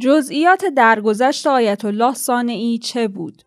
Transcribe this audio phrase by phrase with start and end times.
[0.00, 3.42] جزئیات درگذشت آیت الله سانعی چه بود؟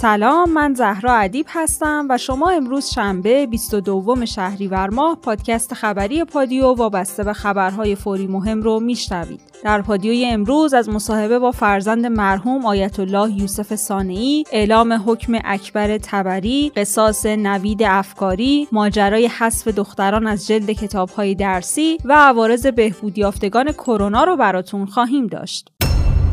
[0.00, 6.74] سلام من زهرا ادیب هستم و شما امروز شنبه 22 شهریور ماه پادکست خبری پادیو
[6.74, 9.40] وابسته به خبرهای فوری مهم رو میشنوید.
[9.64, 15.98] در پادیوی امروز از مصاحبه با فرزند مرحوم آیت الله یوسف سانعی، اعلام حکم اکبر
[15.98, 23.72] تبری، قصاص نوید افکاری، ماجرای حذف دختران از جلد کتابهای درسی و عوارض بهبود یافتگان
[23.72, 25.79] کرونا رو براتون خواهیم داشت.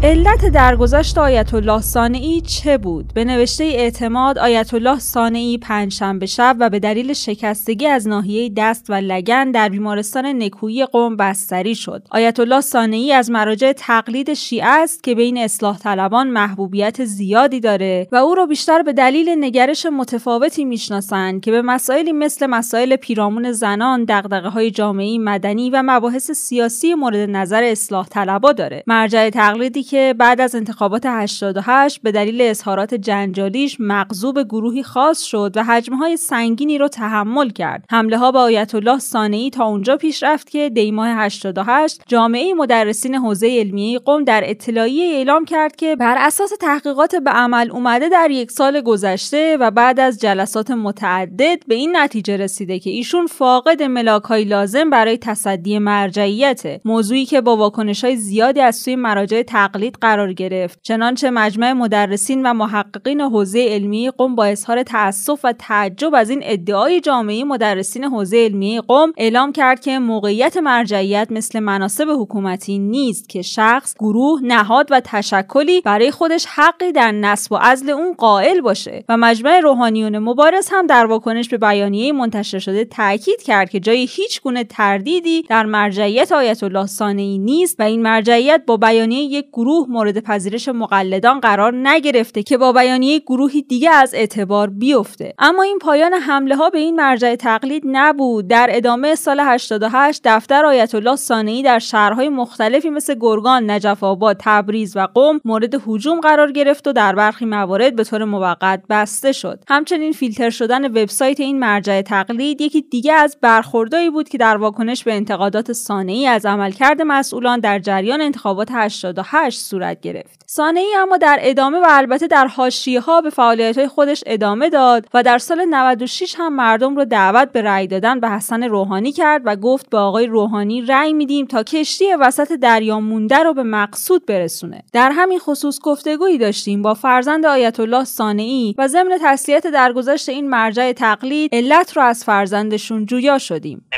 [0.04, 6.56] علت درگذشت آیت الله سانعی چه بود؟ به نوشته اعتماد آیت الله سانعی پنجشنبه شب
[6.60, 12.08] و به دلیل شکستگی از ناحیه دست و لگن در بیمارستان نکویی قوم بستری شد.
[12.12, 18.08] آیت الله سانعی از مراجع تقلید شیعه است که بین اصلاح طلبان محبوبیت زیادی داره
[18.12, 23.52] و او را بیشتر به دلیل نگرش متفاوتی می‌شناسند که به مسائلی مثل مسائل پیرامون
[23.52, 28.84] زنان، دغدغه های جامعه مدنی و مباحث سیاسی مورد نظر اصلاح طلبا داره.
[28.88, 35.52] مرجع تقلیدی که بعد از انتخابات 88 به دلیل اظهارات جنجالیش مغضوب گروهی خاص شد
[35.56, 37.86] و حجمه های سنگینی رو تحمل کرد.
[37.90, 42.54] حمله ها به آیت الله سانعی تا اونجا پیش رفت که دی ماه 88 جامعه
[42.54, 48.10] مدرسین حوزه علمیه قم در اطلاعیه اعلام کرد که بر اساس تحقیقات به عمل اومده
[48.10, 53.28] در یک سال گذشته و بعد از جلسات متعدد به این نتیجه رسیده که ایشون
[53.28, 58.96] فاقد ملاک های لازم برای تصدی مرجعیت موضوعی که با واکنش های زیادی از سوی
[58.96, 59.44] مراجع
[59.78, 60.80] تقلید قرار گرفت.
[60.84, 66.40] چنانچه مجمع مدرسین و محققین حوزه علمی قم با اظهار تأسف و تعجب از این
[66.44, 73.30] ادعای جامعه مدرسین حوزه علمی قم اعلام کرد که موقعیت مرجعیت مثل مناسب حکومتی نیست
[73.30, 78.62] که شخص گروه نهاد و تشکلی برای خودش حقی در نصب و عزل اون قائل
[78.62, 79.04] باشه.
[79.10, 84.08] و مجمع روحانیون مبارز هم در واکنش به بیانیه منتشر شده تاکید کرد که جای
[84.10, 89.46] هیچ گونه تردیدی در مرجعیت آیت الله ثانوی نیست و این مرجعیت با بیانیه یک
[89.54, 95.64] گروه مورد پذیرش مقلدان قرار نگرفته که با بیانیه گروهی دیگه از اعتبار بیفته اما
[95.64, 100.96] این پایان حمله ها به این مرجع تقلید نبود در ادامه سال 88 دفتر آیت
[100.96, 106.52] الله ثانوی در شهرهای مختلفی مثل گرگان، نجف آباد، تبریز و قم مورد هجوم قرار
[106.52, 109.64] گرفت و در برخی موارد به طور موقت بسته شد.
[109.68, 115.04] همچنین فیلتر شدن وبسایت این مرجع تقلید یکی دیگه از برخوردایی بود که در واکنش
[115.04, 120.44] به انتقادات ثانوی از عملکرد مسئولان در جریان انتخابات 88 صورت گرفت.
[120.46, 125.06] سانعی اما در ادامه و البته در حاشیه ها به فعالیت های خودش ادامه داد
[125.14, 129.42] و در سال 96 هم مردم رو دعوت به رأی دادن به حسن روحانی کرد
[129.46, 134.26] و گفت به آقای روحانی رأی میدیم تا کشتی وسط دریا مونده رو به مقصود
[134.26, 134.84] برسونه.
[134.94, 140.50] در همین خصوص گفتگویی داشتیم با فرزند آیت الله سانعی و ضمن تسلیت درگذشت این
[140.50, 143.90] مرجع تقلید علت رو از فرزندشون جویا شدیم.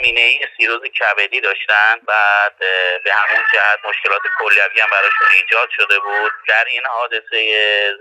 [0.57, 2.53] سیروز کبدی داشتن بعد
[3.03, 7.37] به همون جهت مشکلات کلیوی هم براشون ایجاد شده بود در این حادثه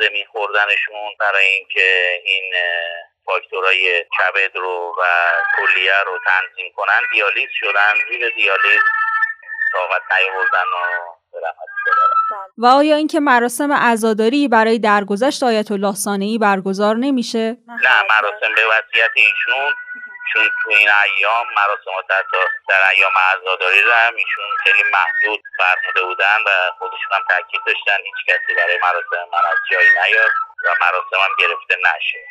[0.00, 2.54] زمین خوردنشون برای اینکه این
[3.24, 5.02] فاکتورهای کبد رو و
[5.56, 8.80] کلیه رو تنظیم کنن دیالیز شدن زیر دیالیز
[9.72, 11.18] طاقت نیاوردن و
[12.58, 19.10] و آیا اینکه مراسم عزاداری برای درگذشت آیت الله برگزار نمیشه؟ نه مراسم به وصیت
[19.14, 19.74] ایشون
[20.32, 26.02] چون تو این ایام مراسمات حتی در ایام عزاداری رو هم ایشون خیلی محدود فرموده
[26.08, 30.32] بودن و خودشون هم تاکید داشتن هیچ کسی برای مراسم من از جایی نیاد
[30.64, 32.22] و مراسم هم گرفته نشه.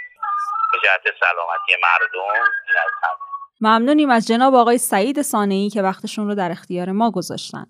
[0.72, 3.18] به جهت سلامتی مردم این از
[3.62, 7.66] ممنونیم از جناب آقای سعید سانعی که وقتشون رو در اختیار ما گذاشتن.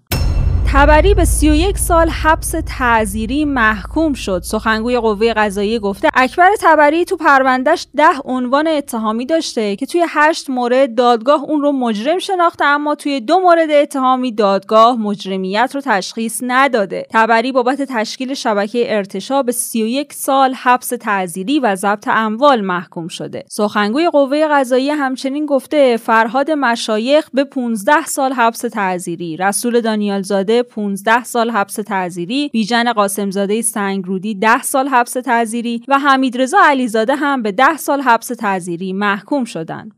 [0.79, 4.41] تبری به 31 سال حبس تعذیری محکوم شد.
[4.43, 10.49] سخنگوی قوه قضاییه گفته اکبر تبری تو پروندهش ده عنوان اتهامی داشته که توی هشت
[10.49, 16.39] مورد دادگاه اون رو مجرم شناخته اما توی دو مورد اتهامی دادگاه مجرمیت رو تشخیص
[16.41, 17.07] نداده.
[17.09, 23.43] تبری بابت تشکیل شبکه ارتشا به 31 سال حبس تعذیری و ضبط اموال محکوم شده.
[23.49, 30.66] سخنگوی قوه قضاییه همچنین گفته فرهاد مشایخ به 15 سال حبس تعذیری، رسول دانیال زاده
[30.69, 37.41] 15 سال حبس تعزیری، بیژن قاسمزاده سنگرودی 10 سال حبس تعزیری و حمیدرضا علیزاده هم
[37.41, 39.91] به 10 سال حبس تعزیری محکوم شدند.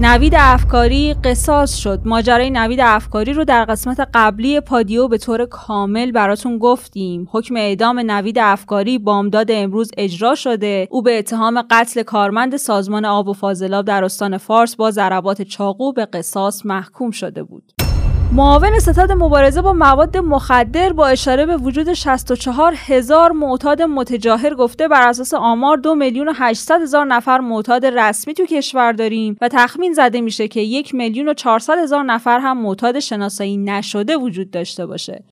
[0.00, 2.00] نوید افکاری قصاص شد.
[2.04, 7.28] ماجرای نوید افکاری رو در قسمت قبلی پادیو به طور کامل براتون گفتیم.
[7.32, 10.88] حکم اعدام نوید افکاری بامداد امروز اجرا شده.
[10.90, 15.92] او به اتهام قتل کارمند سازمان آب و فاضلاب در استان فارس با ضربات چاقو
[15.92, 17.75] به قصاص محکوم شده بود.
[18.32, 24.88] معاون ستاد مبارزه با مواد مخدر با اشاره به وجود 64 هزار معتاد متجاهر گفته
[24.88, 29.48] بر اساس آمار دو میلیون و 800 هزار نفر معتاد رسمی تو کشور داریم و
[29.48, 34.50] تخمین زده میشه که یک میلیون و 400 هزار نفر هم معتاد شناسایی نشده وجود
[34.50, 35.24] داشته باشه.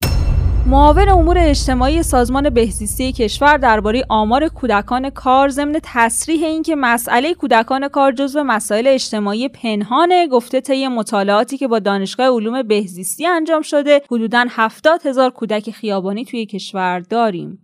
[0.66, 7.88] معاون امور اجتماعی سازمان بهزیستی کشور درباره آمار کودکان کار ضمن تصریح اینکه مسئله کودکان
[7.88, 14.02] کار جزو مسائل اجتماعی پنهانه گفته طی مطالعاتی که با دانشگاه علوم بهزیستی انجام شده
[14.10, 17.58] حدوداً 70 هزار کودک خیابانی توی کشور داریم.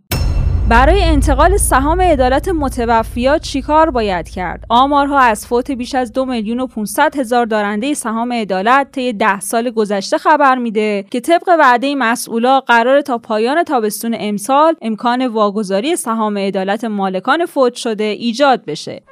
[0.70, 6.61] برای انتقال سهام عدالت متوفیات چیکار باید کرد؟ آمارها از فوت بیش از دو میلیون
[6.61, 11.94] و 500 هزار دارنده سهام عدالت طی ده سال گذشته خبر میده که طبق وعده
[11.94, 19.02] مسئولا قرار تا پایان تابستون امسال امکان واگذاری سهام عدالت مالکان فوت شده ایجاد بشه.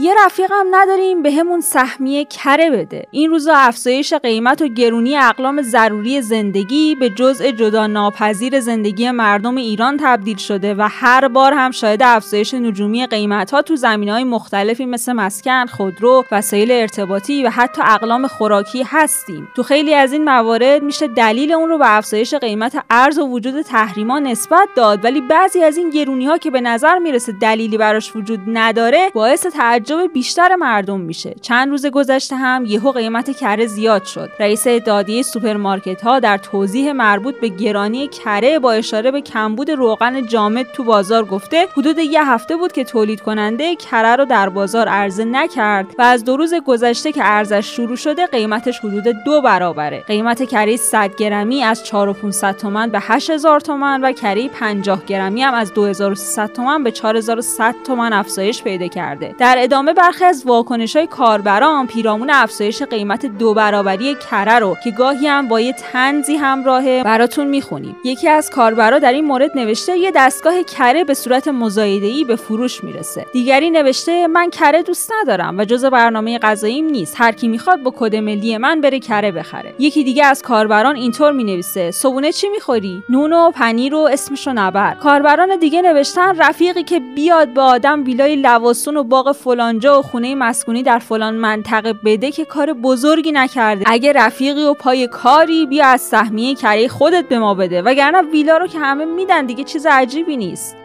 [0.00, 3.06] یه رفیقم نداریم بهمون سهمیه کره بده.
[3.10, 9.56] این روزا افزایش قیمت و گرونی اقلام ضروری زندگی به جزء جدا ناپذیر زندگی مردم
[9.56, 14.24] ایران تبدیل شده و هر بار هم شاهد افزایش نجومی قیمت ها تو زمینه های
[14.24, 19.48] مختلفی مثل مسکن، خودرو، وسایل ارتباطی و حتی اقلام خوراکی هستیم.
[19.56, 23.62] تو خیلی از این موارد میشه دلیل اون رو به افزایش قیمت ارز و وجود
[23.62, 28.16] تحریما نسبت داد ولی بعضی از این گرونی ها که به نظر می‌رسه دلیلی براش
[28.16, 31.34] وجود نداره باعث تعجب بیشتر مردم میشه.
[31.42, 34.30] چند روز گذشته هم یهو قیمت کره زیاد شد.
[34.40, 40.26] رئیس اتحادیه سوپرمارکت ها در توضیح مربوط به گرانی کره با اشاره به کمبود روغن
[40.26, 44.88] جامد تو بازار گفته حدود یه هفته بود که تولید کننده کره رو در بازار
[44.88, 50.04] عرضه نکرد و از دو روز گذشته که ارزش شروع شده قیمتش حدود دو برابره.
[50.06, 55.54] قیمت کره 100 گرمی از 4500 تومن به 8000 تومن و کره 50 گرمی هم
[55.54, 59.34] از 2300 تومن به 4100 تومن افزایش پیدا کرده.
[59.38, 64.90] در ادامه برخی از واکنش های کاربران پیرامون افزایش قیمت دو برابری کره رو که
[64.90, 67.96] گاهی هم با یه تنزی همراهه براتون می‌خونیم.
[68.04, 71.48] یکی از کاربرا در این مورد نوشته یه دستگاه کره به صورت
[71.78, 73.26] ای به فروش می‌رسه.
[73.32, 77.14] دیگری نوشته من کره دوست ندارم و جز برنامه غذاییم نیست.
[77.18, 79.74] هر کی می‌خواد با کد ملی من بره کره بخره.
[79.78, 84.94] یکی دیگه از کاربران اینطور می‌نویسه صبونه چی می‌خوری؟ نون و پنیر و اسمشو نبر.
[84.94, 89.32] کاربران دیگه نوشتن رفیقی که بیاد به آدم ویلای لواسون و باغ
[89.70, 93.84] فلانجا و خونه مسکونی در فلان منطقه بده که کار بزرگی نکرده.
[93.86, 97.82] اگه رفیقی و پای کاری بیا از سهمیه کره خودت به ما بده.
[97.82, 100.76] وگرنه ویلا رو که همه میدن دیگه چیز عجیبی نیست.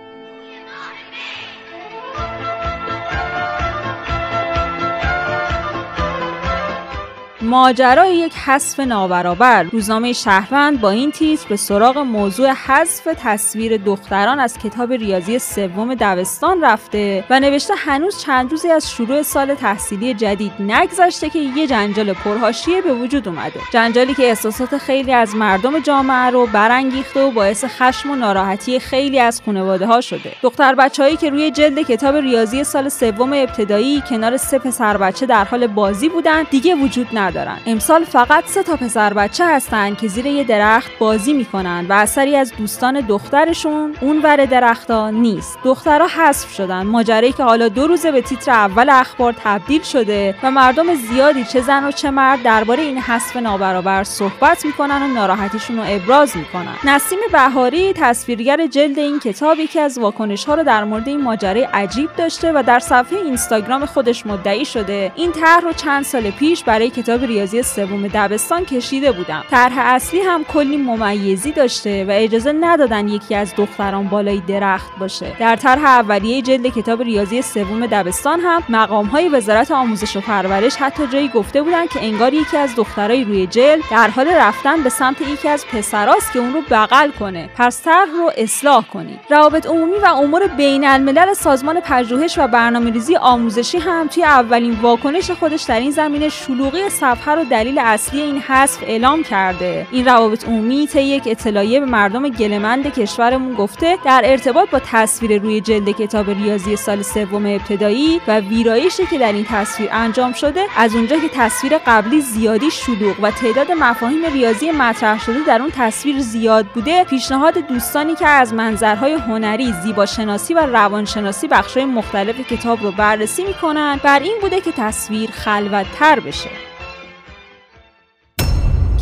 [7.46, 9.64] ماجرای یک حذف نابرابر.
[9.64, 15.96] روزنامه شهروند با این تیتر به سراغ موضوع حذف تصویر دختران از کتاب ریاضی سوم
[15.96, 21.68] دبستان رفته و نوشته هنوز چند روزی از شروع سال تحصیلی جدید نگذشته که یه
[21.68, 23.60] جنجال پرهاشیه به وجود اومده.
[23.74, 29.20] جنجالی که احساسات خیلی از مردم جامعه رو برانگیخته و باعث خشم و ناراحتی خیلی
[29.20, 30.32] از خانواده ها شده.
[30.42, 35.44] دختر بچههایی که روی جلد کتاب ریاضی سال سوم ابتدایی کنار سه پسر بچه در
[35.44, 37.35] حال بازی بودن دیگه وجود نداره.
[37.36, 37.58] ندارن.
[37.66, 42.36] امسال فقط سه تا پسر بچه هستن که زیر یه درخت بازی می‌کنن و اثری
[42.36, 45.58] از دوستان دخترشون اون ور درختا نیست.
[45.64, 46.84] دخترها حذف شدن.
[46.84, 51.62] ماجرایی که حالا دو روزه به تیتر اول اخبار تبدیل شده و مردم زیادی چه
[51.62, 56.76] زن و چه مرد درباره این حذف نابرابر صحبت می‌کنن و ناراحتیشون رو ابراز می‌کنن.
[56.84, 61.64] نسیم بهاری تصویرگر جلد این کتاب یکی از واکنش ها رو در مورد این ماجرای
[61.64, 65.12] عجیب داشته و در صفحه اینستاگرام خودش مدعی شده.
[65.16, 69.44] این طرح رو چند سال پیش برای کتاب ریاضی سوم دبستان کشیده بودم.
[69.52, 75.36] طرح اصلی هم کلی ممیزی داشته و اجازه ندادن یکی از دختران بالای درخت باشه.
[75.40, 80.76] در طرح اولیه جلد کتاب ریاضی سوم دبستان هم مقام های وزارت آموزش و پرورش
[80.76, 84.90] حتی جایی گفته بودن که انگار یکی از دخترای روی جلد در حال رفتن به
[84.90, 87.50] سمت یکی از پسراست که اون رو بغل کنه.
[87.56, 89.20] پس طرح رو اصلاح کنید.
[89.30, 95.32] روابط عمومی و امور بین الملل سازمان پژوهش و برنامه‌ریزی آموزشی هم توی اولین واکنش
[95.32, 99.88] خودش در این زمینه شلوغی صفحه رو دلیل اصلی این حذف اعلام کرده.
[99.92, 105.42] این روابط عمومی طی یک اطلاعیه به مردم گلمند کشورمون گفته در ارتباط با تصویر
[105.42, 110.66] روی جلد کتاب ریاضی سال سوم ابتدایی و ویرایشی که در این تصویر انجام شده
[110.78, 115.72] از اونجا که تصویر قبلی زیادی شلوغ و تعداد مفاهیم ریاضی مطرح شده در اون
[115.76, 122.84] تصویر زیاد بوده پیشنهاد دوستانی که از منظرهای هنری زیباشناسی و روانشناسی بخشهای مختلف کتاب
[122.84, 126.65] رو بررسی می‌کنن بر این بوده که تصویر خلوتتر بشه.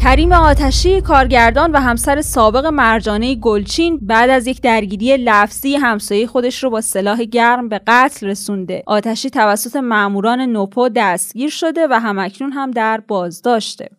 [0.03, 6.63] کریم آتشی کارگردان و همسر سابق مرجانه گلچین بعد از یک درگیری لفظی همسایه خودش
[6.63, 8.83] رو با سلاح گرم به قتل رسونده.
[8.87, 13.89] آتشی توسط ماموران نوپو دستگیر شده و همکنون هم در بازداشته.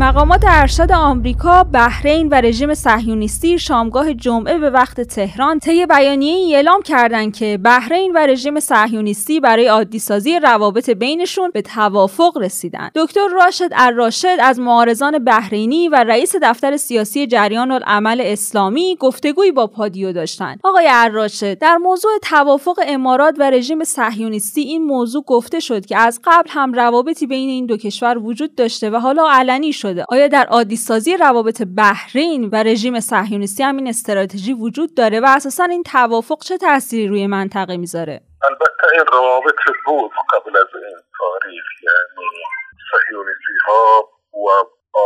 [0.00, 6.82] مقامات ارشد آمریکا، بحرین و رژیم صهیونیستی شامگاه جمعه به وقت تهران طی بیانیه اعلام
[6.82, 12.92] کردند که بحرین و رژیم صهیونیستی برای عادیسازی روابط بینشون به توافق رسیدند.
[12.94, 19.66] دکتر راشد الراشد از معارضان بحرینی و رئیس دفتر سیاسی جریان العمل اسلامی گفتگویی با
[19.66, 20.60] پادیو داشتند.
[20.64, 26.20] آقای الراشد در موضوع توافق امارات و رژیم صهیونیستی این موضوع گفته شد که از
[26.24, 30.46] قبل هم روابطی بین این دو کشور وجود داشته و حالا علنی شد آیا در
[30.46, 35.82] عادی سازی روابط بحرین و رژیم صهیونیستی هم این استراتژی وجود داره و اساسا این
[35.82, 38.20] توافق چه تأثیری روی منطقه می‌ذاره؟
[38.50, 39.54] البته این روابط
[39.86, 42.28] بود قبل از این تاریخ یعنی
[42.90, 44.48] صهیونیستی ها و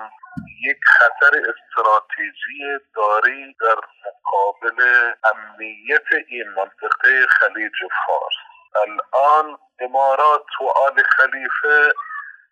[0.69, 1.33] یک خطر
[2.27, 7.73] استراتژی داری در مقابل امنیت این منطقه خلیج
[8.07, 8.35] فارس.
[8.87, 11.93] الان امارات و آل خلیفه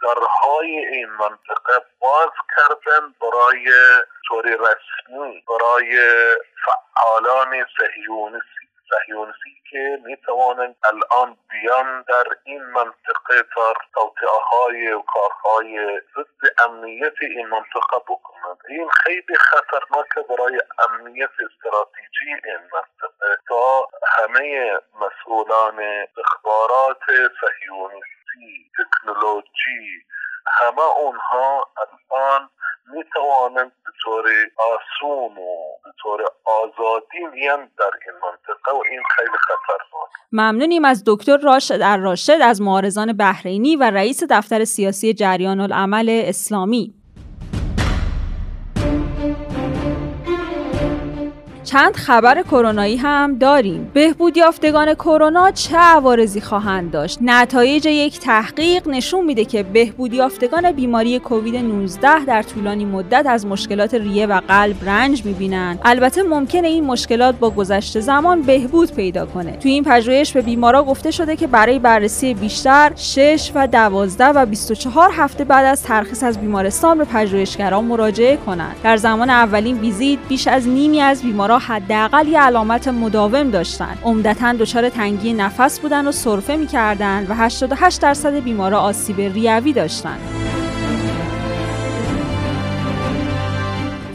[0.02, 3.64] درهای این منطقه باز کردن برای
[4.28, 5.98] طور رسمی برای
[6.64, 8.68] فعالان صهیونیستی.
[8.90, 16.64] صهیونیستی که می توانند الان بیان در این منطقه تا توطعه های و کارهای ضد
[16.66, 18.58] امنیت این منطقه بکنند.
[18.68, 23.38] این خیلی خطرناکه برای امنیت استراتژی این منطقه.
[23.48, 27.02] تا همه مسئولان اخبارات
[27.40, 30.04] صهیونیستی تکنولوژی
[30.46, 32.50] همه اونها الان
[32.86, 37.90] می توانند به طور آسون و به طور آزادی میان در
[38.64, 44.22] منطقه و این خیلی خطرناک ممنونیم از دکتر راشد الراشد از معارضان بحرینی و رئیس
[44.30, 46.94] دفتر سیاسی جریان العمل اسلامی.
[51.64, 53.90] چند خبر کرونایی هم داریم.
[53.94, 60.72] بهبود یافتگان کرونا چه عوارضی خواهند داشت؟ نتایج یک تحقیق نشون میده که بهبود یافتگان
[60.72, 65.80] بیماری کووید 19 در طولانی مدت از مشکلات ریه و قلب رنج می‌بینند.
[65.84, 69.52] البته ممکنه این مشکلات با گذشته زمان بهبود پیدا کنه.
[69.56, 74.46] توی این پژوهش به بیمارا گفته شده که برای بررسی بیشتر 6 و 12 و
[74.46, 78.76] 24 هفته بعد از ترخیص از بیمارستان به پژوهشگران مراجعه کنند.
[78.82, 81.24] در زمان اولین ویزیت بیش از نیمی از
[81.58, 83.98] حداقل یه علامت مداوم داشتن.
[84.04, 90.43] عمدتا دچار تنگی نفس بودن و سرفه می‌کردن و 88 درصد بیمارا آسیب ریوی داشتن.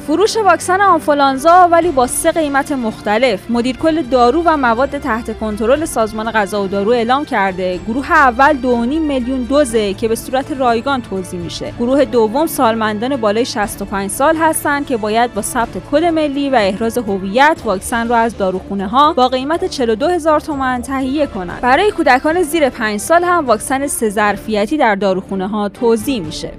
[0.09, 3.51] فروش واکسن آنفولانزا ولی با سه قیمت مختلف.
[3.51, 7.79] مدیر کل دارو و مواد تحت کنترل سازمان غذا و دارو اعلام کرده.
[7.87, 8.67] گروه اول 2.5
[8.99, 11.73] میلیون دوزه که به صورت رایگان توزیع میشه.
[11.79, 16.97] گروه دوم سالمندان بالای 65 سال هستند که باید با ثبت کد ملی و احراز
[16.97, 21.61] هویت واکسن رو از داروخونه ها با قیمت 42 هزار تومان تهیه کنند.
[21.61, 26.51] برای کودکان زیر 5 سال هم واکسن سه ظرفیتی در داروخونه ها توزیع میشه.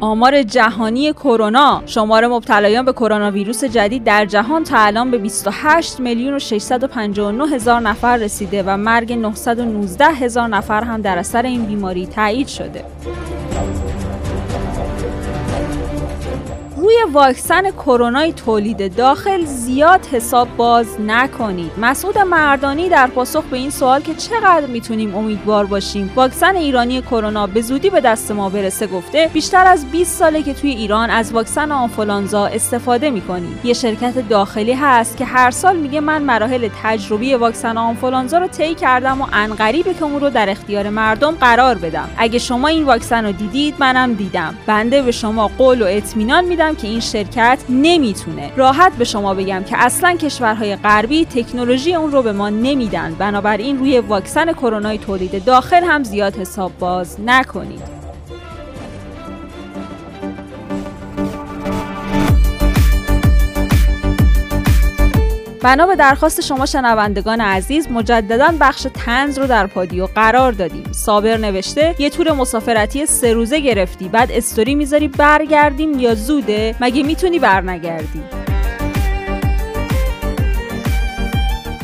[0.00, 6.00] آمار جهانی کرونا شمار مبتلایان به کرونا ویروس جدید در جهان تا الان به 28
[6.00, 11.66] میلیون و 659 هزار نفر رسیده و مرگ 919 هزار نفر هم در اثر این
[11.66, 12.84] بیماری تایید شده.
[16.86, 21.70] روی واکسن کرونای تولید داخل زیاد حساب باز نکنید.
[21.78, 27.46] مسعود مردانی در پاسخ به این سوال که چقدر می‌تونیم امیدوار باشیم؟ واکسن ایرانی کرونا
[27.46, 31.32] به زودی به دست ما برسه گفته بیشتر از 20 ساله که توی ایران از
[31.32, 33.60] واکسن آنفولانزا استفاده می‌کنیم.
[33.64, 38.74] یه شرکت داخلی هست که هر سال میگه من مراحل تجربی واکسن آنفولانزا رو طی
[38.74, 42.08] کردم و انقریبه که اون رو در اختیار مردم قرار بدم.
[42.16, 44.54] اگه شما این واکسن رو دیدید منم دیدم.
[44.66, 48.52] بنده به شما قول و اطمینان میدم که این شرکت نمی‌تونه.
[48.56, 53.14] راحت به شما بگم که اصلا کشورهای غربی تکنولوژی اون رو به ما نمیدن.
[53.14, 57.95] بنابراین روی واکسن کرونای تولید داخل هم زیاد حساب باز نکنید.
[65.66, 70.92] بنا به درخواست شما شنوندگان عزیز مجددا بخش تنز رو در پادیو قرار دادیم.
[70.92, 77.02] صابر نوشته یه تور مسافرتی سه روزه گرفتی بعد استوری می‌ذاری برگردیم یا زوده؟ مگه
[77.02, 78.22] می‌تونی برنگردی؟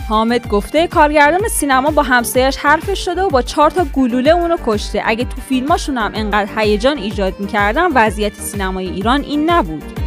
[0.08, 5.02] حامد گفته کارگردان سینما با همسایش حرفش شده و با چهار تا گلوله اونو کشته.
[5.04, 10.01] اگه تو فیلماشون هم انقدر هیجان ایجاد می‌کردن وضعیت سینمای ایران این نبود.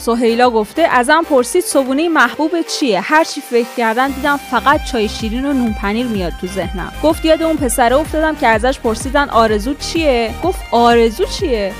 [0.00, 5.44] سهیلا گفته ازم پرسید صبونه محبوب چیه؟ هر چی فکر کردن دیدم فقط چای شیرین
[5.44, 6.92] و نون پنیر میاد تو ذهنم.
[7.02, 11.72] گفت یاد اون پسره افتادم که ازش پرسیدن آرزو چیه؟ گفت آرزو چیه؟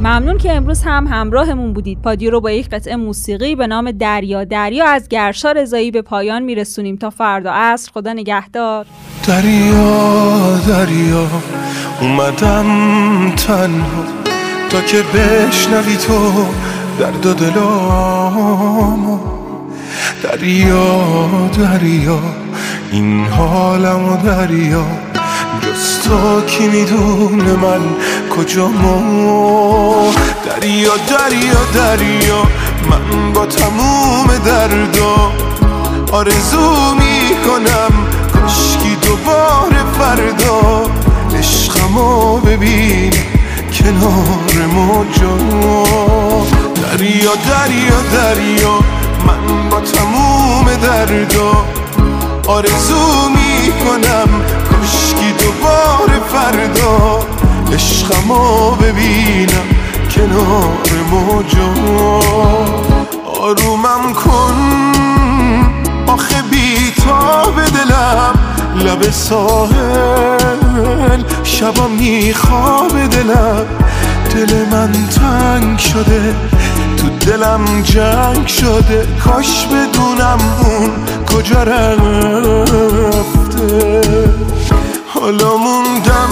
[0.00, 2.02] ممنون که امروز هم همراهمون بودید.
[2.02, 4.44] پادیو رو با یک قطعه موسیقی به نام دریا.
[4.44, 6.96] دریا از گرشا رضایی به پایان میرسونیم.
[6.96, 7.90] تا فردا عصر.
[7.92, 8.86] خدا نگهدار.
[9.28, 11.26] دریا دریا
[12.00, 14.25] اومدم تنها.
[14.70, 16.46] تا که بشنوی تو
[16.98, 19.18] درد و دلامو
[20.22, 21.06] دریا
[21.58, 22.18] دریا.
[22.92, 24.84] این حالم و دریا.
[25.60, 27.80] جز تو کی می‌دونه من
[28.36, 30.12] کجامو
[30.46, 32.42] دریا دریا دریا.
[32.90, 35.32] من با تموم دردا
[36.12, 37.92] آرزو می‌کنم
[38.46, 40.90] کشکی دوباره فردا.
[41.38, 43.12] عشقمو ببین.
[43.78, 45.36] کنار موجا
[46.82, 48.78] دریا دریا دریا
[49.26, 51.64] من با تموم دردا.
[52.46, 54.28] آرزو می‌کنم
[54.82, 57.26] کشکی دوباره فردا.
[57.72, 59.66] عشقمو ببینم
[60.10, 61.68] کنار موجا
[63.40, 64.56] آرومم کن
[66.06, 68.34] آخه بیتاب دلم
[68.76, 70.65] لب ساحل.
[71.44, 73.66] شبا میخواب دلم.
[74.34, 76.34] دل من تنگ شده.
[76.96, 79.06] تو دلم جنگ شده.
[79.24, 80.90] کاش بدونم اون
[81.26, 82.80] کجا رفته.
[85.14, 86.30] حالا موندم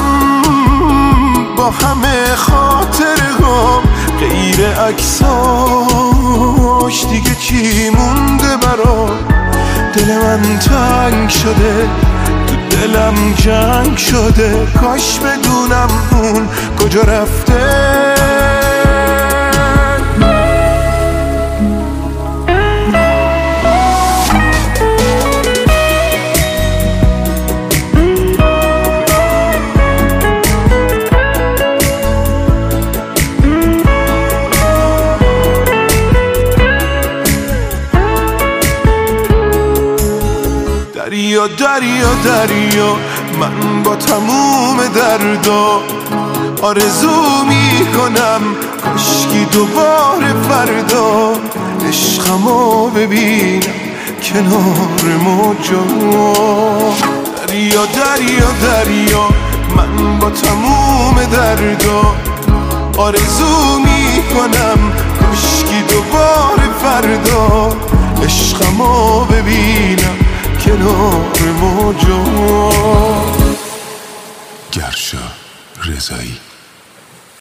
[1.57, 3.83] با همه خاطرهام
[4.21, 5.45] غیر عکساش
[7.11, 9.11] دیگه چی مونده برا
[9.95, 11.89] دل من تنگ شده.
[13.05, 14.67] دلم جنگ شده.
[14.81, 18.14] کاش بدونم اون کجا رفته.
[42.25, 42.97] دریا
[43.41, 45.81] من با تموم دردا
[46.63, 48.41] آرزو می‌کنم
[48.97, 51.33] کشکی دوباره فردا.
[51.89, 53.63] عشقمو ببینم
[54.23, 55.85] کنار موجا
[57.47, 59.29] دریا دریا دریا.
[59.77, 62.15] من با تموم دردا
[62.97, 64.93] آرزو می‌کنم
[65.33, 67.77] کشکی دوباره فردا.
[68.25, 70.04] عشقمو ببینم
[70.65, 72.25] کنار موجا
[74.73, 75.19] گرشا
[75.85, 76.39] رضایی.